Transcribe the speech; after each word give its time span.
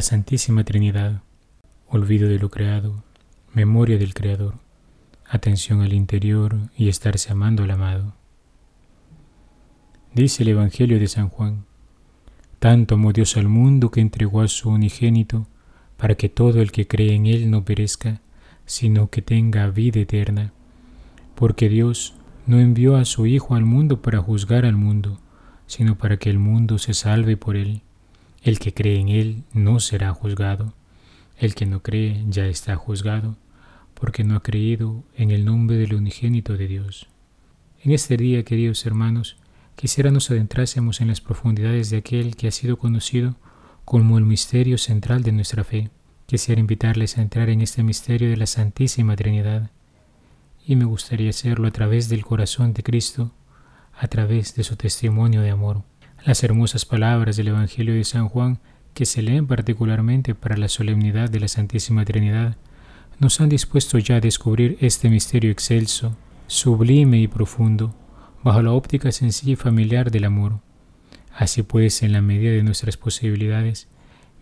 la 0.00 0.04
Santísima 0.04 0.64
Trinidad, 0.64 1.20
olvido 1.86 2.26
de 2.26 2.38
lo 2.38 2.48
creado, 2.48 3.04
memoria 3.52 3.98
del 3.98 4.14
Creador, 4.14 4.54
atención 5.28 5.82
al 5.82 5.92
interior 5.92 6.56
y 6.74 6.88
estarse 6.88 7.30
amando 7.30 7.64
al 7.64 7.70
amado. 7.70 8.14
Dice 10.14 10.42
el 10.42 10.48
Evangelio 10.48 10.98
de 10.98 11.06
San 11.06 11.28
Juan, 11.28 11.66
tanto 12.58 12.94
amó 12.94 13.12
Dios 13.12 13.36
al 13.36 13.48
mundo 13.48 13.90
que 13.90 14.00
entregó 14.00 14.40
a 14.40 14.48
su 14.48 14.70
unigénito, 14.70 15.46
para 15.98 16.14
que 16.14 16.30
todo 16.30 16.62
el 16.62 16.72
que 16.72 16.86
cree 16.86 17.14
en 17.14 17.26
Él 17.26 17.50
no 17.50 17.66
perezca, 17.66 18.22
sino 18.64 19.10
que 19.10 19.20
tenga 19.20 19.68
vida 19.68 20.00
eterna. 20.00 20.54
Porque 21.34 21.68
Dios 21.68 22.14
no 22.46 22.58
envió 22.58 22.96
a 22.96 23.04
su 23.04 23.26
Hijo 23.26 23.54
al 23.54 23.66
mundo 23.66 24.00
para 24.00 24.22
juzgar 24.22 24.64
al 24.64 24.76
mundo, 24.76 25.20
sino 25.66 25.98
para 25.98 26.16
que 26.16 26.30
el 26.30 26.38
mundo 26.38 26.78
se 26.78 26.94
salve 26.94 27.36
por 27.36 27.54
Él. 27.54 27.82
El 28.42 28.58
que 28.58 28.72
cree 28.72 28.98
en 28.98 29.10
Él 29.10 29.44
no 29.52 29.80
será 29.80 30.14
juzgado. 30.14 30.72
El 31.36 31.54
que 31.54 31.66
no 31.66 31.82
cree 31.82 32.24
ya 32.28 32.46
está 32.46 32.74
juzgado, 32.74 33.36
porque 33.92 34.24
no 34.24 34.34
ha 34.34 34.42
creído 34.42 35.04
en 35.14 35.30
el 35.30 35.44
nombre 35.44 35.76
del 35.76 35.94
unigénito 35.94 36.56
de 36.56 36.66
Dios. 36.66 37.08
En 37.82 37.92
este 37.92 38.16
día, 38.16 38.42
queridos 38.42 38.86
hermanos, 38.86 39.36
quisiera 39.76 40.10
nos 40.10 40.30
adentrásemos 40.30 41.02
en 41.02 41.08
las 41.08 41.20
profundidades 41.20 41.90
de 41.90 41.98
aquel 41.98 42.34
que 42.34 42.48
ha 42.48 42.50
sido 42.50 42.78
conocido 42.78 43.36
como 43.84 44.16
el 44.16 44.24
misterio 44.24 44.78
central 44.78 45.22
de 45.22 45.32
nuestra 45.32 45.62
fe. 45.62 45.90
Quisiera 46.24 46.60
invitarles 46.60 47.18
a 47.18 47.22
entrar 47.22 47.50
en 47.50 47.60
este 47.60 47.82
misterio 47.82 48.30
de 48.30 48.36
la 48.38 48.46
Santísima 48.46 49.16
Trinidad, 49.16 49.70
y 50.66 50.76
me 50.76 50.84
gustaría 50.84 51.30
hacerlo 51.30 51.68
a 51.68 51.72
través 51.72 52.08
del 52.08 52.24
corazón 52.24 52.72
de 52.72 52.82
Cristo, 52.82 53.32
a 53.98 54.06
través 54.08 54.54
de 54.54 54.64
su 54.64 54.76
testimonio 54.76 55.42
de 55.42 55.50
amor. 55.50 55.82
Las 56.24 56.44
hermosas 56.44 56.84
palabras 56.84 57.38
del 57.38 57.48
Evangelio 57.48 57.94
de 57.94 58.04
San 58.04 58.28
Juan, 58.28 58.58
que 58.92 59.06
se 59.06 59.22
leen 59.22 59.46
particularmente 59.46 60.34
para 60.34 60.58
la 60.58 60.68
solemnidad 60.68 61.30
de 61.30 61.40
la 61.40 61.48
Santísima 61.48 62.04
Trinidad, 62.04 62.58
nos 63.18 63.40
han 63.40 63.48
dispuesto 63.48 63.96
ya 63.96 64.16
a 64.16 64.20
descubrir 64.20 64.76
este 64.80 65.08
misterio 65.08 65.50
excelso, 65.50 66.14
sublime 66.46 67.18
y 67.20 67.26
profundo, 67.26 67.94
bajo 68.44 68.60
la 68.60 68.72
óptica 68.72 69.10
sencilla 69.12 69.52
y 69.54 69.56
familiar 69.56 70.10
del 70.10 70.26
amor. 70.26 70.60
Así 71.34 71.62
pues, 71.62 72.02
en 72.02 72.12
la 72.12 72.20
medida 72.20 72.50
de 72.50 72.64
nuestras 72.64 72.98
posibilidades, 72.98 73.88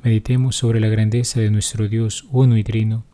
meditemos 0.02 0.56
sobre 0.56 0.80
la 0.80 0.88
grandeza 0.88 1.38
de 1.38 1.52
nuestro 1.52 1.86
Dios 1.86 2.26
uno 2.32 2.56
y 2.56 2.64
trino, 2.64 3.04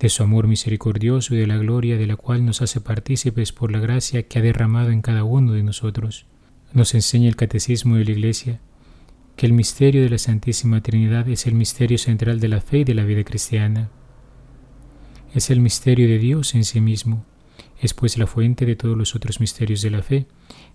de 0.00 0.08
su 0.08 0.24
amor 0.24 0.48
misericordioso 0.48 1.36
y 1.36 1.38
de 1.38 1.46
la 1.46 1.58
gloria 1.58 1.96
de 1.96 2.08
la 2.08 2.16
cual 2.16 2.44
nos 2.44 2.60
hace 2.60 2.80
partícipes 2.80 3.52
por 3.52 3.70
la 3.70 3.78
gracia 3.78 4.24
que 4.24 4.40
ha 4.40 4.42
derramado 4.42 4.90
en 4.90 5.00
cada 5.00 5.22
uno 5.22 5.52
de 5.52 5.62
nosotros. 5.62 6.26
Nos 6.72 6.94
enseña 6.94 7.28
el 7.28 7.34
Catecismo 7.34 7.96
de 7.96 8.04
la 8.04 8.12
Iglesia 8.12 8.60
que 9.34 9.46
el 9.46 9.52
misterio 9.52 10.02
de 10.02 10.10
la 10.10 10.18
Santísima 10.18 10.80
Trinidad 10.82 11.28
es 11.28 11.46
el 11.46 11.54
misterio 11.54 11.98
central 11.98 12.38
de 12.38 12.46
la 12.46 12.60
fe 12.60 12.78
y 12.78 12.84
de 12.84 12.94
la 12.94 13.02
vida 13.02 13.24
cristiana. 13.24 13.90
Es 15.34 15.50
el 15.50 15.58
misterio 15.58 16.06
de 16.06 16.18
Dios 16.18 16.54
en 16.54 16.64
sí 16.64 16.80
mismo, 16.80 17.24
es 17.80 17.92
pues 17.92 18.18
la 18.18 18.28
fuente 18.28 18.66
de 18.66 18.76
todos 18.76 18.96
los 18.96 19.16
otros 19.16 19.40
misterios 19.40 19.82
de 19.82 19.90
la 19.90 20.02
fe, 20.02 20.26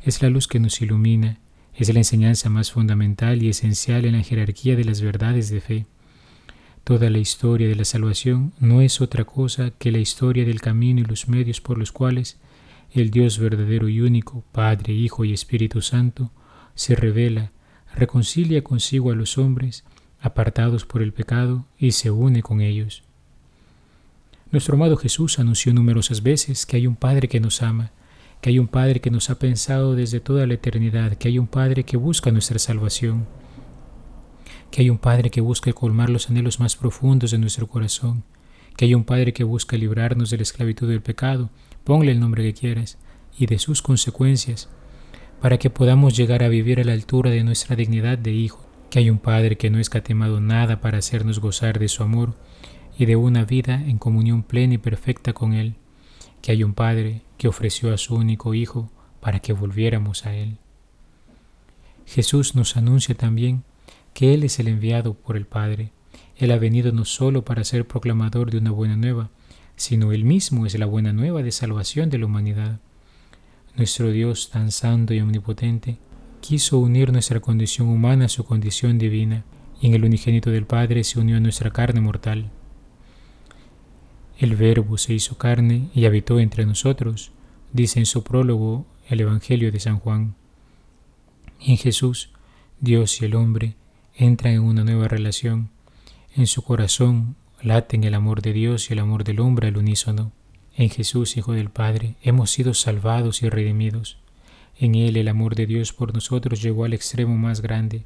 es 0.01 0.21
la 0.21 0.29
luz 0.29 0.47
que 0.47 0.59
nos 0.59 0.81
ilumina, 0.81 1.39
es 1.73 1.93
la 1.93 1.99
enseñanza 1.99 2.49
más 2.49 2.71
fundamental 2.71 3.41
y 3.41 3.49
esencial 3.49 4.03
en 4.03 4.17
la 4.17 4.23
jerarquía 4.23 4.75
de 4.75 4.83
las 4.83 4.99
verdades 4.99 5.49
de 5.49 5.61
fe. 5.61 5.85
Toda 6.83 7.09
la 7.09 7.19
historia 7.19 7.69
de 7.69 7.75
la 7.75 7.85
salvación 7.85 8.51
no 8.59 8.81
es 8.81 8.99
otra 8.99 9.23
cosa 9.23 9.71
que 9.71 9.91
la 9.91 9.99
historia 9.99 10.43
del 10.43 10.59
camino 10.59 10.99
y 10.99 11.05
los 11.05 11.29
medios 11.29 11.61
por 11.61 11.77
los 11.77 11.93
cuales 11.93 12.37
el 13.01 13.11
Dios 13.11 13.39
verdadero 13.39 13.89
y 13.89 14.01
único, 14.01 14.43
Padre, 14.51 14.93
Hijo 14.93 15.25
y 15.25 15.33
Espíritu 15.33 15.81
Santo, 15.81 16.31
se 16.75 16.95
revela, 16.95 17.51
reconcilia 17.93 18.63
consigo 18.63 19.11
a 19.11 19.15
los 19.15 19.37
hombres, 19.37 19.83
apartados 20.19 20.85
por 20.85 21.01
el 21.01 21.13
pecado, 21.13 21.65
y 21.77 21.91
se 21.91 22.11
une 22.11 22.41
con 22.41 22.61
ellos. 22.61 23.03
Nuestro 24.51 24.75
amado 24.75 24.95
Jesús 24.95 25.39
anunció 25.39 25.73
numerosas 25.73 26.23
veces 26.23 26.65
que 26.65 26.77
hay 26.77 26.87
un 26.87 26.95
Padre 26.95 27.27
que 27.27 27.39
nos 27.39 27.61
ama, 27.61 27.91
que 28.41 28.49
hay 28.49 28.59
un 28.59 28.67
Padre 28.67 29.01
que 29.01 29.11
nos 29.11 29.29
ha 29.29 29.39
pensado 29.39 29.95
desde 29.95 30.19
toda 30.19 30.45
la 30.47 30.53
eternidad, 30.53 31.15
que 31.15 31.27
hay 31.27 31.39
un 31.39 31.47
Padre 31.47 31.83
que 31.83 31.97
busca 31.97 32.31
nuestra 32.31 32.59
salvación, 32.59 33.27
que 34.71 34.81
hay 34.81 34.89
un 34.89 34.97
Padre 34.97 35.29
que 35.29 35.41
busca 35.41 35.73
colmar 35.73 36.09
los 36.09 36.29
anhelos 36.29 36.59
más 36.59 36.75
profundos 36.75 37.31
de 37.31 37.37
nuestro 37.37 37.67
corazón, 37.67 38.23
que 38.77 38.85
hay 38.85 38.93
un 38.93 39.03
Padre 39.03 39.33
que 39.33 39.43
busca 39.43 39.77
librarnos 39.77 40.29
de 40.29 40.37
la 40.37 40.43
esclavitud 40.43 40.87
del 40.87 41.01
pecado, 41.01 41.49
ponle 41.85 42.11
el 42.11 42.19
nombre 42.19 42.43
que 42.43 42.53
quieras, 42.53 42.97
y 43.37 43.45
de 43.45 43.59
sus 43.59 43.81
consecuencias, 43.81 44.67
para 45.39 45.57
que 45.57 45.69
podamos 45.69 46.17
llegar 46.17 46.43
a 46.43 46.49
vivir 46.49 46.81
a 46.81 46.83
la 46.83 46.91
altura 46.91 47.31
de 47.31 47.43
nuestra 47.43 47.77
dignidad 47.77 48.17
de 48.17 48.31
hijo, 48.33 48.65
que 48.89 48.99
hay 48.99 49.09
un 49.09 49.19
Padre 49.19 49.55
que 49.57 49.69
no 49.69 49.79
escatimado 49.79 50.41
nada 50.41 50.81
para 50.81 50.97
hacernos 50.97 51.39
gozar 51.39 51.79
de 51.79 51.87
su 51.87 52.03
amor, 52.03 52.33
y 52.97 53.05
de 53.05 53.15
una 53.15 53.45
vida 53.45 53.75
en 53.85 53.97
comunión 53.97 54.43
plena 54.43 54.73
y 54.73 54.77
perfecta 54.77 55.33
con 55.33 55.53
Él, 55.53 55.75
que 56.41 56.51
hay 56.51 56.63
un 56.63 56.73
Padre 56.73 57.21
que 57.37 57.47
ofreció 57.47 57.93
a 57.93 57.97
su 57.97 58.15
único 58.15 58.53
Hijo 58.53 58.89
para 59.19 59.39
que 59.39 59.53
volviéramos 59.53 60.25
a 60.25 60.35
Él. 60.35 60.57
Jesús 62.05 62.55
nos 62.55 62.77
anuncia 62.77 63.15
también 63.15 63.63
que 64.13 64.33
Él 64.33 64.43
es 64.43 64.59
el 64.59 64.67
enviado 64.67 65.13
por 65.13 65.35
el 65.35 65.45
Padre. 65.45 65.91
Él 66.37 66.51
ha 66.51 66.57
venido 66.57 66.91
no 66.91 67.05
solo 67.05 67.43
para 67.43 67.63
ser 67.63 67.85
proclamador 67.85 68.49
de 68.49 68.57
una 68.57 68.71
buena 68.71 68.95
nueva, 68.95 69.29
sino 69.75 70.11
Él 70.11 70.23
mismo 70.25 70.65
es 70.65 70.77
la 70.77 70.85
buena 70.85 71.13
nueva 71.13 71.43
de 71.43 71.51
salvación 71.51 72.09
de 72.09 72.17
la 72.17 72.25
humanidad. 72.25 72.79
Nuestro 73.75 74.11
Dios 74.11 74.49
tan 74.49 74.71
santo 74.71 75.13
y 75.13 75.19
omnipotente 75.19 75.97
quiso 76.39 76.79
unir 76.79 77.11
nuestra 77.11 77.39
condición 77.39 77.87
humana 77.87 78.25
a 78.25 78.29
su 78.29 78.45
condición 78.45 78.97
divina, 78.97 79.43
y 79.81 79.87
en 79.87 79.93
el 79.93 80.05
unigénito 80.05 80.51
del 80.51 80.65
Padre 80.65 81.03
se 81.03 81.19
unió 81.19 81.37
a 81.37 81.39
nuestra 81.39 81.71
carne 81.71 82.01
mortal. 82.01 82.51
El 84.37 84.55
Verbo 84.55 84.97
se 84.97 85.13
hizo 85.13 85.37
carne 85.37 85.89
y 85.93 86.05
habitó 86.05 86.39
entre 86.39 86.65
nosotros, 86.65 87.31
dice 87.73 87.99
en 87.99 88.05
su 88.05 88.23
prólogo 88.23 88.85
el 89.09 89.21
Evangelio 89.21 89.71
de 89.71 89.79
San 89.79 89.99
Juan. 89.99 90.35
En 91.59 91.77
Jesús, 91.77 92.29
Dios 92.79 93.21
y 93.21 93.25
el 93.25 93.35
hombre 93.35 93.75
entran 94.13 94.53
en 94.53 94.61
una 94.61 94.83
nueva 94.83 95.07
relación. 95.07 95.69
En 96.35 96.47
su 96.47 96.61
corazón 96.61 97.35
laten 97.61 98.03
el 98.03 98.13
amor 98.13 98.41
de 98.41 98.53
Dios 98.53 98.89
y 98.89 98.93
el 98.93 98.99
amor 98.99 99.23
del 99.23 99.39
hombre 99.39 99.67
al 99.67 99.77
unísono. 99.77 100.31
En 100.75 100.89
Jesús, 100.89 101.37
Hijo 101.37 101.53
del 101.53 101.69
Padre, 101.69 102.15
hemos 102.21 102.51
sido 102.51 102.73
salvados 102.73 103.41
y 103.43 103.49
redimidos. 103.49 104.17
En 104.77 104.95
Él 104.95 105.17
el 105.17 105.27
amor 105.27 105.55
de 105.55 105.65
Dios 105.65 105.93
por 105.93 106.13
nosotros 106.13 106.61
llegó 106.61 106.85
al 106.85 106.93
extremo 106.93 107.37
más 107.37 107.61
grande. 107.61 108.03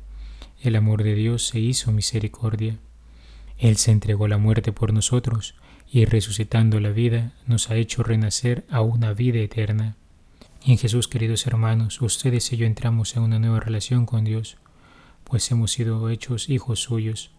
El 0.61 0.75
amor 0.75 1.03
de 1.03 1.15
Dios 1.15 1.47
se 1.47 1.59
hizo 1.59 1.91
misericordia. 1.91 2.77
Él 3.57 3.77
se 3.77 3.91
entregó 3.91 4.25
a 4.25 4.29
la 4.29 4.37
muerte 4.37 4.71
por 4.71 4.93
nosotros 4.93 5.55
y 5.91 6.05
resucitando 6.05 6.79
la 6.79 6.89
vida 6.89 7.33
nos 7.47 7.69
ha 7.69 7.75
hecho 7.75 8.03
renacer 8.03 8.65
a 8.69 8.81
una 8.81 9.13
vida 9.13 9.39
eterna. 9.39 9.95
En 10.65 10.77
Jesús, 10.77 11.07
queridos 11.07 11.47
hermanos, 11.47 12.01
ustedes 12.01 12.51
y 12.53 12.57
yo 12.57 12.65
entramos 12.65 13.15
en 13.15 13.23
una 13.23 13.39
nueva 13.39 13.59
relación 13.59 14.05
con 14.05 14.23
Dios, 14.23 14.57
pues 15.23 15.49
hemos 15.51 15.71
sido 15.71 16.09
hechos 16.09 16.49
hijos 16.49 16.81
suyos. 16.81 17.31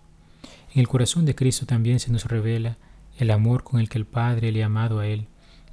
En 0.75 0.81
el 0.81 0.89
corazón 0.89 1.25
de 1.25 1.35
Cristo 1.35 1.67
también 1.67 2.01
se 2.01 2.13
nos 2.13 2.25
revela 2.25 2.79
el 3.19 3.31
amor 3.31 3.65
con 3.65 3.81
el 3.81 3.89
que 3.89 3.99
el 3.99 4.07
Padre 4.07 4.53
le 4.53 4.63
ha 4.63 4.67
amado 4.67 5.01
a 5.01 5.07
Él 5.07 5.27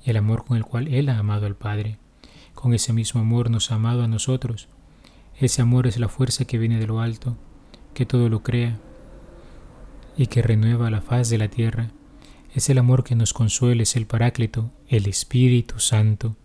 y 0.03 0.09
el 0.09 0.17
amor 0.17 0.45
con 0.45 0.57
el 0.57 0.65
cual 0.65 0.87
Él 0.87 1.09
ha 1.09 1.17
amado 1.17 1.45
al 1.45 1.55
Padre. 1.55 1.97
Con 2.53 2.73
ese 2.73 2.93
mismo 2.93 3.21
amor 3.21 3.49
nos 3.49 3.71
ha 3.71 3.75
amado 3.75 4.03
a 4.03 4.07
nosotros. 4.07 4.67
Ese 5.39 5.61
amor 5.61 5.87
es 5.87 5.99
la 5.99 6.09
fuerza 6.09 6.45
que 6.45 6.57
viene 6.57 6.79
de 6.79 6.87
lo 6.87 6.99
alto, 6.99 7.37
que 7.93 8.05
todo 8.05 8.29
lo 8.29 8.43
crea 8.43 8.79
y 10.17 10.27
que 10.27 10.41
renueva 10.41 10.89
la 10.89 11.01
faz 11.01 11.29
de 11.29 11.37
la 11.37 11.47
tierra 11.47 11.91
es 12.57 12.69
el 12.71 12.79
amor 12.79 13.03
que 13.03 13.15
nos 13.15 13.33
consuela, 13.33 13.83
es 13.83 13.95
el 13.95 14.07
Paráclito, 14.07 14.71
el 14.87 15.07
Espíritu 15.07 15.79
Santo, 15.79 16.35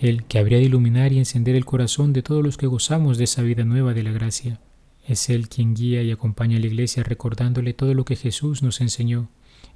el 0.00 0.22
que 0.22 0.38
habría 0.38 0.58
de 0.58 0.64
iluminar 0.64 1.12
y 1.12 1.18
encender 1.18 1.56
el 1.56 1.64
corazón 1.64 2.12
de 2.12 2.22
todos 2.22 2.44
los 2.44 2.56
que 2.56 2.68
gozamos 2.68 3.18
de 3.18 3.24
esa 3.24 3.42
vida 3.42 3.64
nueva 3.64 3.92
de 3.92 4.04
la 4.04 4.12
gracia. 4.12 4.60
Es 5.06 5.30
Él 5.30 5.48
quien 5.48 5.74
guía 5.74 6.02
y 6.02 6.10
acompaña 6.10 6.56
a 6.56 6.60
la 6.60 6.66
Iglesia 6.66 7.04
recordándole 7.04 7.74
todo 7.74 7.94
lo 7.94 8.04
que 8.04 8.16
Jesús 8.16 8.62
nos 8.62 8.80
enseñó 8.80 9.28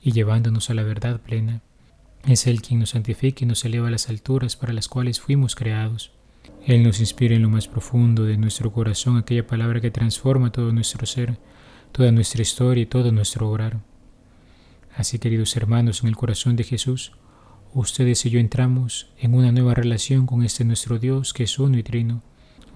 y 0.02 0.10
llevándonos 0.12 0.70
a 0.70 0.74
la 0.74 0.82
verdad 0.82 1.20
plena. 1.20 1.62
Es 2.26 2.46
Él 2.46 2.60
quien 2.60 2.80
nos 2.80 2.90
santifica 2.90 3.44
y 3.44 3.46
nos 3.46 3.64
eleva 3.64 3.88
a 3.88 3.90
las 3.92 4.08
alturas 4.08 4.56
para 4.56 4.72
las 4.72 4.88
cuales 4.88 5.20
fuimos 5.20 5.54
creados. 5.54 6.10
Él 6.66 6.82
nos 6.82 7.00
inspira 7.00 7.36
en 7.36 7.42
lo 7.42 7.48
más 7.48 7.68
profundo 7.68 8.24
de 8.24 8.36
nuestro 8.36 8.72
corazón 8.72 9.16
aquella 9.16 9.46
palabra 9.46 9.80
que 9.80 9.90
transforma 9.90 10.52
todo 10.52 10.72
nuestro 10.72 11.06
ser, 11.06 11.38
toda 11.92 12.10
nuestra 12.10 12.42
historia 12.42 12.82
y 12.82 12.86
todo 12.86 13.12
nuestro 13.12 13.48
obrar. 13.48 13.80
Así, 14.96 15.18
queridos 15.18 15.56
hermanos, 15.56 16.02
en 16.02 16.08
el 16.08 16.16
corazón 16.16 16.56
de 16.56 16.64
Jesús, 16.64 17.12
ustedes 17.72 18.26
y 18.26 18.30
yo 18.30 18.40
entramos 18.40 19.08
en 19.18 19.34
una 19.34 19.52
nueva 19.52 19.74
relación 19.74 20.26
con 20.26 20.42
este 20.42 20.64
nuestro 20.64 20.98
Dios 20.98 21.32
que 21.32 21.44
es 21.44 21.58
uno 21.58 21.78
y 21.78 21.82
trino. 21.82 22.22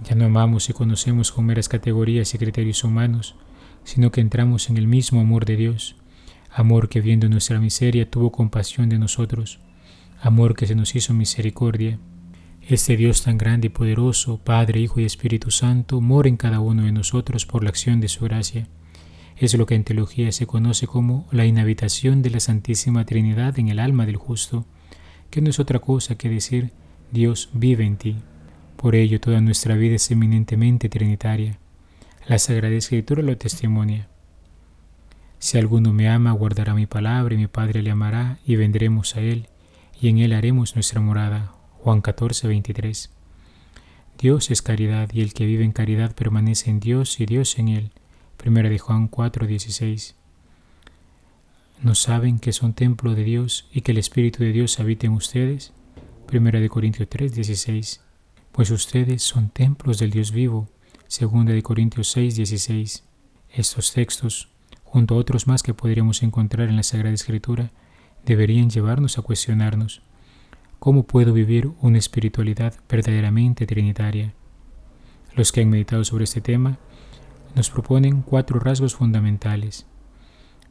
Ya 0.02 0.14
no 0.14 0.26
amamos 0.26 0.68
y 0.68 0.72
conocemos 0.72 1.32
con 1.32 1.46
meras 1.46 1.68
categorías 1.68 2.34
y 2.34 2.38
criterios 2.38 2.84
humanos, 2.84 3.36
sino 3.84 4.10
que 4.10 4.20
entramos 4.20 4.68
en 4.70 4.76
el 4.76 4.86
mismo 4.86 5.20
amor 5.20 5.44
de 5.44 5.56
Dios, 5.56 5.96
amor 6.50 6.88
que 6.88 7.00
viendo 7.00 7.28
nuestra 7.28 7.60
miseria 7.60 8.10
tuvo 8.10 8.32
compasión 8.32 8.88
de 8.88 8.98
nosotros, 8.98 9.60
amor 10.20 10.56
que 10.56 10.66
se 10.66 10.74
nos 10.74 10.94
hizo 10.94 11.14
misericordia. 11.14 11.98
Este 12.66 12.96
Dios 12.96 13.22
tan 13.22 13.36
grande 13.36 13.66
y 13.66 13.70
poderoso, 13.70 14.38
Padre, 14.38 14.80
Hijo 14.80 15.00
y 15.00 15.04
Espíritu 15.04 15.50
Santo, 15.50 16.00
mora 16.00 16.28
en 16.28 16.38
cada 16.38 16.60
uno 16.60 16.84
de 16.84 16.92
nosotros 16.92 17.44
por 17.44 17.62
la 17.62 17.70
acción 17.70 18.00
de 18.00 18.08
su 18.08 18.24
gracia 18.24 18.68
Es 19.36 19.54
lo 19.54 19.66
que 19.66 19.74
en 19.74 19.84
teología 19.84 20.32
se 20.32 20.46
conoce 20.46 20.86
como 20.86 21.26
la 21.30 21.44
inhabitación 21.44 22.22
de 22.22 22.30
la 22.30 22.40
Santísima 22.40 23.04
Trinidad 23.04 23.58
en 23.58 23.68
el 23.68 23.78
alma 23.78 24.06
del 24.06 24.16
justo, 24.16 24.64
que 25.30 25.42
no 25.42 25.50
es 25.50 25.58
otra 25.58 25.80
cosa 25.80 26.16
que 26.16 26.28
decir 26.28 26.70
Dios 27.10 27.50
vive 27.52 27.84
en 27.84 27.96
ti. 27.96 28.16
Por 28.76 28.94
ello 28.94 29.20
toda 29.20 29.40
nuestra 29.40 29.76
vida 29.76 29.96
es 29.96 30.10
eminentemente 30.10 30.88
trinitaria. 30.88 31.58
La 32.26 32.38
Sagrada 32.38 32.74
Escritura 32.74 33.22
lo 33.22 33.36
testimonia. 33.36 34.08
Si 35.38 35.58
alguno 35.58 35.92
me 35.92 36.08
ama, 36.08 36.32
guardará 36.32 36.74
mi 36.74 36.86
palabra, 36.86 37.34
y 37.34 37.38
mi 37.38 37.46
Padre 37.46 37.82
le 37.82 37.90
amará, 37.90 38.38
y 38.46 38.56
vendremos 38.56 39.16
a 39.16 39.20
él, 39.20 39.48
y 40.00 40.08
en 40.08 40.18
él 40.18 40.32
haremos 40.32 40.74
nuestra 40.74 41.00
morada. 41.00 41.52
Juan 41.80 42.00
14, 42.00 42.48
23. 42.48 43.10
Dios 44.18 44.50
es 44.50 44.62
caridad, 44.62 45.10
y 45.12 45.20
el 45.20 45.34
que 45.34 45.44
vive 45.44 45.64
en 45.64 45.72
caridad 45.72 46.14
permanece 46.14 46.70
en 46.70 46.80
Dios 46.80 47.20
y 47.20 47.26
Dios 47.26 47.58
en 47.58 47.68
él. 47.68 47.90
Primera 48.38 48.70
de 48.70 48.78
Juan 48.78 49.08
4, 49.08 49.46
16. 49.46 50.14
¿No 51.82 51.94
saben 51.94 52.38
que 52.38 52.52
son 52.52 52.72
templo 52.72 53.14
de 53.14 53.24
Dios 53.24 53.68
y 53.72 53.82
que 53.82 53.92
el 53.92 53.98
Espíritu 53.98 54.42
de 54.42 54.52
Dios 54.52 54.80
habita 54.80 55.06
en 55.06 55.12
ustedes? 55.12 55.74
Primera 56.26 56.60
de 56.60 56.70
Corintios 56.70 57.08
3, 57.10 57.34
16. 57.34 58.00
Pues 58.54 58.70
ustedes 58.70 59.20
son 59.24 59.48
templos 59.48 59.98
del 59.98 60.12
Dios 60.12 60.30
vivo. 60.30 60.68
Segunda 61.08 61.52
de 61.52 61.64
Corintios 61.64 62.06
6, 62.12 62.36
16. 62.36 63.02
Estos 63.50 63.92
textos, 63.92 64.48
junto 64.84 65.16
a 65.16 65.18
otros 65.18 65.48
más 65.48 65.64
que 65.64 65.74
podríamos 65.74 66.22
encontrar 66.22 66.68
en 66.68 66.76
la 66.76 66.84
Sagrada 66.84 67.16
Escritura, 67.16 67.72
deberían 68.24 68.70
llevarnos 68.70 69.18
a 69.18 69.22
cuestionarnos 69.22 70.02
¿Cómo 70.78 71.02
puedo 71.02 71.32
vivir 71.32 71.72
una 71.80 71.98
espiritualidad 71.98 72.74
verdaderamente 72.88 73.66
trinitaria? 73.66 74.34
Los 75.34 75.50
que 75.50 75.62
han 75.62 75.70
meditado 75.70 76.04
sobre 76.04 76.22
este 76.22 76.40
tema 76.40 76.78
nos 77.56 77.70
proponen 77.70 78.22
cuatro 78.22 78.60
rasgos 78.60 78.94
fundamentales. 78.94 79.84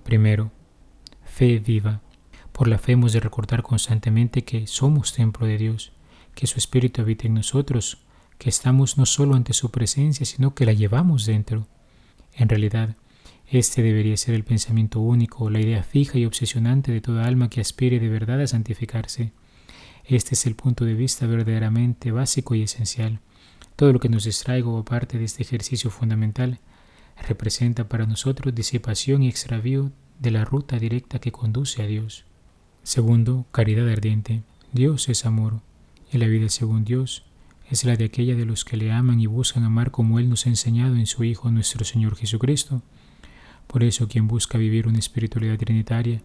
Primero, 0.06 0.54
fe 1.26 1.60
viva. 1.60 2.00
Por 2.54 2.70
la 2.70 2.78
fe 2.78 2.94
hemos 2.94 3.12
de 3.12 3.20
recordar 3.20 3.62
constantemente 3.62 4.46
que 4.46 4.68
somos 4.68 5.12
templo 5.12 5.46
de 5.46 5.58
Dios, 5.58 5.92
que 6.36 6.48
su 6.48 6.58
Espíritu 6.58 7.02
habita 7.02 7.28
en 7.28 7.36
nosotros, 7.36 8.00
que 8.38 8.50
estamos 8.50 8.98
no 8.98 9.06
solo 9.06 9.36
ante 9.36 9.54
su 9.54 9.72
presencia, 9.72 10.26
sino 10.26 10.54
que 10.56 10.66
la 10.66 10.74
llevamos 10.74 11.26
dentro. 11.26 11.68
En 12.34 12.50
realidad, 12.50 12.96
este 13.48 13.84
debería 13.84 14.18
ser 14.18 14.36
el 14.36 14.44
pensamiento 14.44 15.00
único, 15.00 15.50
la 15.50 15.60
idea 15.60 15.84
fija 15.84 16.18
y 16.18 16.26
obsesionante 16.26 16.92
de 16.92 17.02
toda 17.02 17.26
alma 17.26 17.50
que 17.50 17.62
aspire 17.62 18.00
de 18.00 18.10
verdad 18.10 18.42
a 18.42 18.48
santificarse. 18.48 19.32
Este 20.06 20.36
es 20.36 20.46
el 20.46 20.56
punto 20.56 20.86
de 20.86 20.96
vista 20.96 21.28
verdaderamente 21.28 22.12
básico 22.12 22.56
y 22.56 22.64
esencial. 22.64 23.20
Todo 23.76 23.94
lo 23.94 24.00
que 24.00 24.10
nos 24.10 24.26
distraigo 24.26 24.78
aparte 24.78 25.18
de 25.18 25.26
este 25.26 25.44
ejercicio 25.44 25.90
fundamental 25.90 26.60
representa 27.28 27.88
para 27.88 28.06
nosotros 28.06 28.54
disipación 28.54 29.24
y 29.24 29.30
extravío 29.30 29.92
de 30.20 30.32
la 30.32 30.46
ruta 30.46 30.78
directa 30.80 31.20
que 31.20 31.32
conduce 31.32 31.82
a 31.84 31.88
Dios. 31.88 32.26
Segundo, 32.84 33.46
caridad 33.52 33.88
ardiente. 33.88 34.44
Dios 34.72 35.08
es 35.10 35.26
amor, 35.26 35.62
la 36.18 36.28
vida 36.28 36.50
según 36.50 36.84
Dios 36.84 37.26
es 37.70 37.86
la 37.86 37.96
de 37.96 38.06
aquella 38.06 38.36
de 38.36 38.46
los 38.46 38.66
que 38.66 38.78
le 38.78 38.92
aman 38.92 39.20
y 39.20 39.26
buscan 39.26 39.64
amar 39.64 39.92
como 39.92 40.20
Él 40.20 40.30
nos 40.30 40.46
ha 40.46 40.50
enseñado 40.50 40.96
en 40.96 41.08
su 41.08 41.24
Hijo 41.24 41.50
nuestro 41.50 41.86
Señor 41.86 42.16
Jesucristo. 42.16 42.82
Por 43.68 43.84
eso 43.84 44.08
quien 44.08 44.28
busca 44.28 44.58
vivir 44.58 44.88
una 44.88 45.00
espiritualidad 45.00 45.58
trinitaria, 45.58 46.22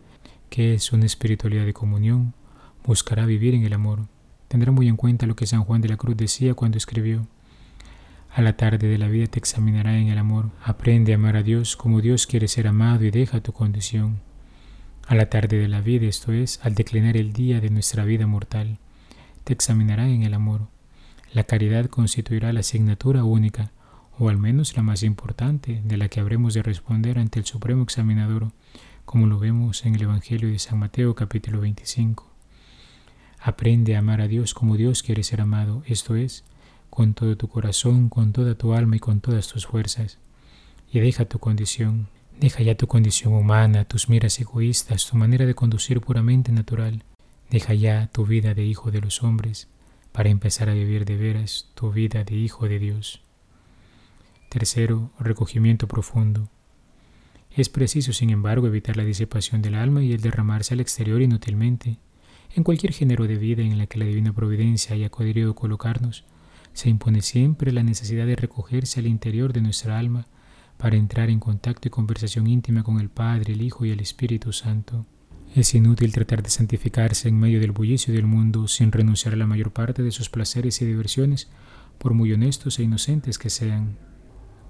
que 0.51 0.75
es 0.75 0.93
una 0.93 1.07
espiritualidad 1.07 1.65
de 1.65 1.73
comunión, 1.73 2.35
buscará 2.85 3.25
vivir 3.25 3.55
en 3.55 3.65
el 3.65 3.73
amor. 3.73 4.09
Tendrá 4.49 4.73
muy 4.73 4.89
en 4.89 4.97
cuenta 4.97 5.27
lo 5.27 5.37
que 5.37 5.47
San 5.47 5.65
Juan 5.65 5.81
de 5.81 5.89
la 5.89 5.97
Cruz 5.97 6.17
decía 6.17 6.55
cuando 6.55 6.79
escribió, 6.79 7.27
a 8.31 8.43
la 8.43 8.57
tarde 8.57 8.89
de 8.89 8.99
la 8.99 9.09
vida 9.09 9.27
te 9.27 9.39
examinará 9.39 9.99
en 9.99 10.09
el 10.09 10.19
amor. 10.19 10.51
Aprende 10.63 11.13
a 11.13 11.17
amar 11.17 11.37
a 11.37 11.43
Dios 11.43 11.77
como 11.77 12.01
Dios 12.01 12.27
quiere 12.27 12.47
ser 12.47 12.69
amado 12.69 13.05
y 13.05 13.11
deja 13.11 13.41
tu 13.41 13.53
condición. 13.53 14.21
A 15.07 15.15
la 15.15 15.31
tarde 15.31 15.59
de 15.59 15.69
la 15.69 15.81
vida, 15.81 16.07
esto 16.07 16.33
es, 16.33 16.61
al 16.63 16.75
declinar 16.75 17.17
el 17.17 17.33
día 17.33 17.61
de 17.61 17.71
nuestra 17.71 18.05
vida 18.05 18.27
mortal, 18.27 18.79
te 19.49 19.55
examinará 19.55 20.07
en 20.11 20.25
el 20.25 20.35
amor. 20.35 20.69
La 21.33 21.45
caridad 21.45 21.87
constituirá 21.87 22.53
la 22.53 22.61
asignatura 22.61 23.25
única, 23.25 23.73
o 24.19 24.29
al 24.29 24.37
menos 24.37 24.77
la 24.77 24.83
más 24.83 25.03
importante, 25.03 25.81
de 25.87 25.97
la 25.97 26.11
que 26.11 26.21
habremos 26.21 26.53
de 26.53 26.63
responder 26.63 27.19
ante 27.19 27.39
el 27.39 27.47
Supremo 27.47 27.83
Examinador, 27.83 28.53
como 29.07 29.27
lo 29.27 29.39
vemos 29.39 29.87
en 29.87 29.95
el 29.95 30.03
Evangelio 30.03 30.51
de 30.51 30.59
San 30.59 30.79
Mateo 30.79 31.15
capítulo 31.15 31.63
25. 31.63 32.31
Aprende 33.41 33.97
a 33.97 34.01
amar 34.01 34.21
a 34.21 34.29
Dios 34.29 34.53
como 34.53 34.77
Dios 34.77 35.03
quiere 35.03 35.23
ser 35.23 35.41
amado, 35.41 35.83
esto 35.87 36.15
es, 36.15 36.45
con 36.91 37.15
todo 37.15 37.39
tu 37.39 37.49
corazón, 37.49 38.11
con 38.11 38.35
toda 38.35 38.55
tu 38.55 38.75
alma 38.75 38.97
y 38.97 39.01
con 39.01 39.23
todas 39.23 39.49
tus 39.49 39.67
fuerzas. 39.67 40.19
Y 40.93 41.01
deja 41.01 41.25
tu 41.25 41.39
condición, 41.39 42.09
deja 42.39 42.63
ya 42.63 42.77
tu 42.77 42.87
condición 42.87 43.33
humana, 43.33 43.87
tus 43.87 44.11
miras 44.11 44.39
egoístas, 44.41 45.07
tu 45.07 45.17
manera 45.17 45.47
de 45.47 45.55
conducir 45.55 46.03
puramente 46.03 46.53
natural. 46.53 47.03
Deja 47.51 47.73
ya 47.73 48.09
tu 48.09 48.27
vida 48.27 48.53
de 48.53 48.65
hijo 48.65 48.91
de 48.91 49.01
los 49.01 49.23
hombres 49.23 49.69
para 50.13 50.29
empezar 50.29 50.69
a 50.69 50.75
vivir 50.75 51.05
de 51.05 51.17
veras 51.17 51.71
tu 51.75 51.91
vida 51.91 52.25
de 52.25 52.35
hijo 52.35 52.69
de 52.69 52.79
Dios. 52.79 53.23
Tercero, 54.51 55.13
recogimiento 55.19 55.89
profundo. 55.89 56.51
Es 57.51 57.69
preciso, 57.69 58.13
sin 58.13 58.31
embargo, 58.31 58.67
evitar 58.67 58.97
la 58.97 59.05
disipación 59.05 59.63
del 59.63 59.75
alma 59.75 60.03
y 60.03 60.13
el 60.13 60.21
derramarse 60.21 60.75
al 60.75 60.81
exterior 60.81 61.23
inútilmente. 61.23 61.99
En 62.55 62.65
cualquier 62.65 62.93
género 62.93 63.27
de 63.27 63.37
vida 63.37 63.63
en 63.63 63.79
la 63.79 63.87
que 63.87 63.99
la 63.99 64.05
divina 64.05 64.33
providencia 64.33 64.95
haya 64.95 65.09
querido 65.09 65.55
colocarnos, 65.55 66.25
se 66.73 66.91
impone 66.91 67.23
siempre 67.23 67.73
la 67.73 67.83
necesidad 67.83 68.27
de 68.27 68.37
recogerse 68.37 69.01
al 69.01 69.07
interior 69.07 69.53
de 69.53 69.63
nuestra 69.63 69.99
alma 69.99 70.27
para 70.77 70.97
entrar 70.97 71.31
en 71.31 71.41
contacto 71.41 71.89
y 71.89 71.91
conversación 71.91 72.47
íntima 72.47 72.83
con 72.83 73.01
el 73.01 73.09
Padre, 73.09 73.55
el 73.55 73.63
Hijo 73.63 73.85
y 73.85 73.91
el 73.91 74.01
Espíritu 74.01 74.53
Santo. 74.53 75.07
Es 75.55 75.75
inútil 75.75 76.13
tratar 76.13 76.43
de 76.43 76.51
santificarse 76.51 77.29
en 77.29 77.39
medio 77.39 77.59
del 77.59 77.73
bullicio 77.73 78.13
del 78.13 78.27
mundo 78.27 78.69
sin 78.69 78.93
renunciar 78.93 79.35
a 79.35 79.39
la 79.39 79.47
mayor 79.47 79.73
parte 79.73 80.03
de 80.03 80.11
sus 80.11 80.29
placeres 80.29 80.83
y 80.83 80.85
diversiones, 80.85 81.49
por 81.99 82.15
muy 82.15 82.33
honestos 82.33 82.79
e 82.79 82.85
inocentes 82.85 83.39
que 83.39 83.51
sean. 83.51 83.97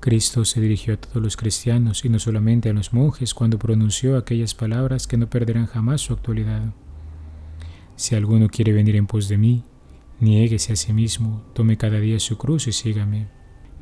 Cristo 0.00 0.44
se 0.44 0.60
dirigió 0.60 0.94
a 0.94 0.96
todos 0.96 1.20
los 1.22 1.36
cristianos 1.36 2.04
y 2.04 2.08
no 2.08 2.18
solamente 2.20 2.70
a 2.70 2.72
los 2.72 2.92
monjes 2.92 3.34
cuando 3.34 3.58
pronunció 3.58 4.16
aquellas 4.16 4.54
palabras 4.54 5.06
que 5.06 5.16
no 5.16 5.28
perderán 5.28 5.66
jamás 5.66 6.00
su 6.00 6.12
actualidad. 6.12 6.72
Si 7.96 8.14
alguno 8.14 8.48
quiere 8.48 8.72
venir 8.72 8.94
en 8.94 9.08
pos 9.08 9.28
de 9.28 9.36
mí, 9.36 9.64
niéguese 10.20 10.72
a 10.72 10.76
sí 10.76 10.92
mismo, 10.92 11.44
tome 11.52 11.76
cada 11.76 11.98
día 11.98 12.20
su 12.20 12.38
cruz 12.38 12.68
y 12.68 12.72
sígame. 12.72 13.26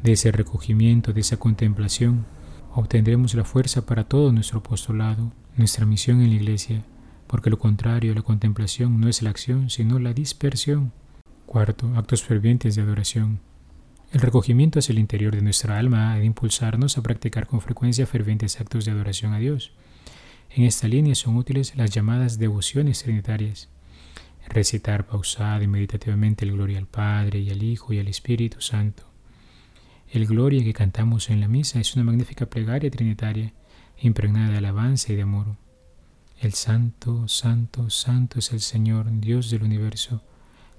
De 0.03 0.12
ese 0.12 0.33
recogimiento, 0.33 1.12
de 1.12 1.21
esa 1.21 1.37
contemplación, 1.37 2.25
obtendremos 2.75 3.35
la 3.35 3.45
fuerza 3.45 3.85
para 3.85 4.05
todo 4.05 4.33
nuestro 4.33 4.61
apostolado, 4.61 5.33
nuestra 5.57 5.87
misión 5.87 6.21
en 6.23 6.31
la 6.31 6.37
Iglesia, 6.37 6.85
porque 7.27 7.51
lo 7.51 7.59
contrario, 7.59 8.15
la 8.15 8.23
contemplación 8.23 9.01
no 9.01 9.09
es 9.09 9.23
la 9.23 9.31
acción, 9.31 9.71
sino 9.71 9.99
la 9.99 10.13
dispersión. 10.13 10.93
Cuarto, 11.47 11.93
actos 11.97 12.23
fervientes 12.23 12.77
de 12.77 12.83
adoración. 12.83 13.41
El 14.13 14.21
recogimiento 14.21 14.79
hacia 14.79 14.93
el 14.93 14.99
interior 14.99 15.35
de 15.35 15.43
nuestra 15.43 15.79
alma 15.79 16.13
ha 16.13 16.19
de 16.19 16.25
impulsarnos 16.25 16.97
a 16.99 17.03
practicar 17.03 17.47
con 17.47 17.61
frecuencia 17.61 18.07
fervientes 18.07 18.61
actos 18.61 18.85
de 18.85 18.93
adoración 18.93 19.33
a 19.33 19.39
Dios. 19.39 19.73
En 20.51 20.65
esta 20.65 20.89
línea 20.89 21.15
son 21.15 21.37
útiles 21.37 21.75
las 21.77 21.91
llamadas 21.91 22.39
devociones 22.39 23.03
trinitarias 23.03 23.69
recitar 24.49 25.07
pausada 25.07 25.63
y 25.63 25.67
meditativamente 25.67 26.45
el 26.45 26.53
Gloria 26.53 26.79
al 26.79 26.87
Padre 26.87 27.41
y 27.41 27.51
al 27.51 27.63
Hijo 27.63 27.93
y 27.93 27.99
al 27.99 28.09
Espíritu 28.09 28.61
Santo. 28.61 29.05
El 30.11 30.27
Gloria 30.27 30.63
que 30.63 30.73
cantamos 30.73 31.31
en 31.31 31.41
la 31.41 31.49
misa 31.49 31.81
es 31.81 31.95
una 31.95 32.05
magnífica 32.05 32.47
plegaria 32.47 32.91
trinitaria, 32.91 33.53
impregnada 34.00 34.50
de 34.50 34.59
alabanza 34.59 35.12
y 35.12 35.17
de 35.17 35.23
amor. 35.23 35.57
El 36.41 36.53
Santo, 36.53 37.29
Santo, 37.29 37.88
Santo 37.91 38.38
es 38.38 38.53
el 38.53 38.61
Señor, 38.61 39.07
Dios 39.21 39.50
del 39.50 39.62
universo, 39.62 40.23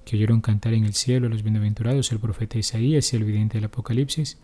que 0.05 0.15
oyeron 0.15 0.41
cantar 0.41 0.73
en 0.73 0.85
el 0.85 0.93
cielo 0.93 1.27
los 1.29 1.43
bienaventurados 1.43 2.11
el 2.11 2.19
profeta 2.19 2.57
Isaías 2.57 3.11
y 3.11 3.17
el 3.17 3.23
vidente 3.23 3.57
del 3.57 3.65
Apocalipsis, 3.65 4.37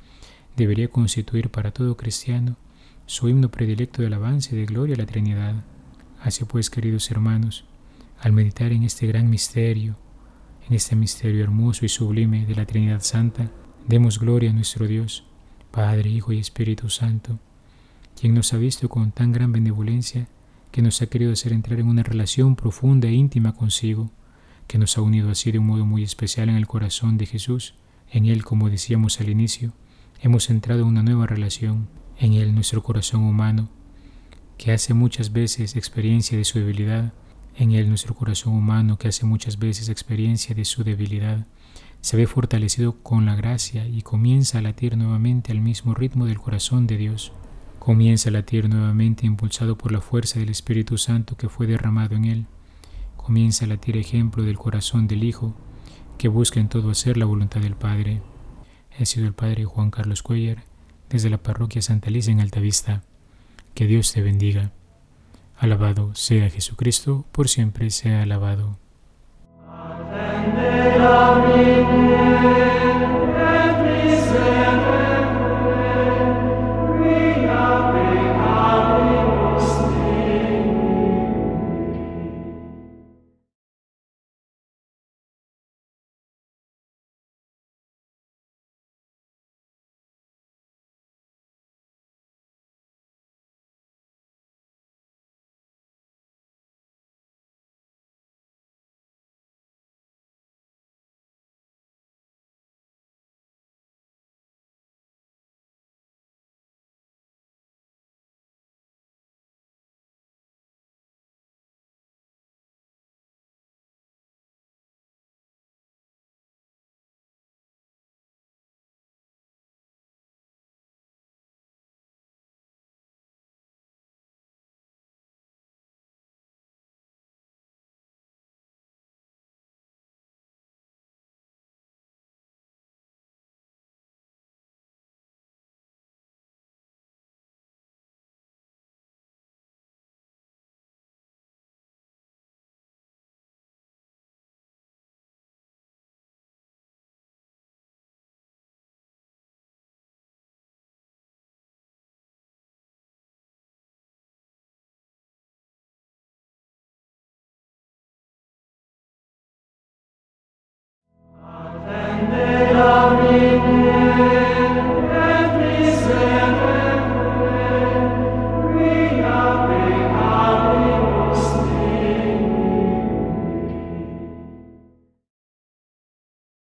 debería 0.57 0.87
constituir 0.87 1.49
para 1.49 1.71
todo 1.71 1.97
cristiano 1.97 2.57
su 3.05 3.29
himno 3.29 3.49
predilecto 3.49 4.01
de 4.01 4.07
alabanza 4.07 4.53
y 4.53 4.57
de 4.57 4.65
gloria 4.65 4.95
a 4.95 4.99
la 4.99 5.05
Trinidad. 5.05 5.63
Así 6.21 6.45
pues, 6.45 6.69
queridos 6.69 7.11
hermanos, 7.11 7.65
al 8.19 8.31
meditar 8.31 8.71
en 8.71 8.83
este 8.83 9.07
gran 9.07 9.29
misterio, 9.29 9.97
en 10.67 10.75
este 10.75 10.95
misterio 10.95 11.43
hermoso 11.43 11.85
y 11.85 11.89
sublime 11.89 12.45
de 12.45 12.55
la 12.55 12.65
Trinidad 12.65 13.01
Santa, 13.01 13.51
demos 13.87 14.19
gloria 14.19 14.49
a 14.49 14.53
nuestro 14.53 14.87
Dios, 14.87 15.25
Padre, 15.71 16.09
Hijo 16.09 16.31
y 16.31 16.39
Espíritu 16.39 16.89
Santo, 16.89 17.39
quien 18.19 18.33
nos 18.33 18.53
ha 18.53 18.57
visto 18.57 18.89
con 18.89 19.11
tan 19.11 19.31
gran 19.31 19.51
benevolencia 19.51 20.27
que 20.71 20.81
nos 20.81 21.01
ha 21.01 21.07
querido 21.07 21.33
hacer 21.33 21.53
entrar 21.53 21.79
en 21.79 21.87
una 21.87 22.03
relación 22.03 22.55
profunda 22.55 23.07
e 23.07 23.13
íntima 23.13 23.53
consigo, 23.53 24.11
que 24.67 24.77
nos 24.77 24.97
ha 24.97 25.01
unido 25.01 25.29
así 25.29 25.51
de 25.51 25.59
un 25.59 25.67
modo 25.67 25.85
muy 25.85 26.03
especial 26.03 26.49
en 26.49 26.55
el 26.55 26.67
corazón 26.67 27.17
de 27.17 27.25
Jesús. 27.25 27.75
En 28.09 28.25
Él, 28.25 28.43
como 28.43 28.69
decíamos 28.69 29.19
al 29.19 29.29
inicio, 29.29 29.73
hemos 30.21 30.49
entrado 30.49 30.81
en 30.81 30.87
una 30.87 31.03
nueva 31.03 31.27
relación. 31.27 31.87
En 32.17 32.33
Él, 32.33 32.55
nuestro 32.55 32.81
corazón 32.81 33.23
humano, 33.23 33.69
que 34.57 34.71
hace 34.71 34.93
muchas 34.93 35.33
veces 35.33 35.75
experiencia 35.75 36.37
de 36.37 36.45
su 36.45 36.59
debilidad, 36.59 37.13
en 37.55 37.71
él 37.71 37.89
nuestro 37.89 38.15
corazón 38.15 38.53
humano, 38.53 38.97
que 38.97 39.07
hace 39.07 39.25
muchas 39.25 39.59
veces 39.59 39.89
experiencia 39.89 40.55
de 40.55 40.65
su 40.65 40.83
debilidad, 40.83 41.45
se 42.01 42.17
ve 42.17 42.27
fortalecido 42.27 43.01
con 43.03 43.25
la 43.25 43.35
gracia 43.35 43.87
y 43.87 44.01
comienza 44.01 44.57
a 44.57 44.61
latir 44.61 44.97
nuevamente 44.97 45.51
al 45.51 45.61
mismo 45.61 45.93
ritmo 45.93 46.25
del 46.25 46.39
corazón 46.39 46.87
de 46.87 46.97
Dios. 46.97 47.31
Comienza 47.83 48.29
a 48.29 48.31
latir 48.31 48.69
nuevamente 48.69 49.25
impulsado 49.25 49.77
por 49.77 49.91
la 49.91 49.99
fuerza 49.99 50.39
del 50.39 50.49
Espíritu 50.49 50.97
Santo 50.97 51.35
que 51.35 51.49
fue 51.49 51.67
derramado 51.67 52.15
en 52.15 52.23
él. 52.23 52.45
Comienza 53.17 53.65
a 53.65 53.67
latir 53.67 53.97
ejemplo 53.97 54.43
del 54.43 54.57
corazón 54.57 55.05
del 55.05 55.25
Hijo 55.25 55.53
que 56.17 56.29
busca 56.29 56.61
en 56.61 56.69
todo 56.69 56.91
hacer 56.91 57.17
la 57.17 57.25
voluntad 57.25 57.59
del 57.59 57.75
Padre. 57.75 58.21
He 58.97 59.05
sido 59.05 59.27
el 59.27 59.33
Padre 59.33 59.65
Juan 59.65 59.91
Carlos 59.91 60.23
Cuellar 60.23 60.63
desde 61.09 61.29
la 61.29 61.39
parroquia 61.39 61.81
Santa 61.81 62.09
Lisa 62.09 62.31
en 62.31 62.39
Altavista. 62.39 63.03
Que 63.73 63.85
Dios 63.85 64.13
te 64.13 64.21
bendiga. 64.21 64.71
Alabado 65.57 66.15
sea 66.15 66.49
Jesucristo, 66.49 67.25
por 67.33 67.49
siempre 67.49 67.89
sea 67.89 68.23
alabado. 68.23 68.77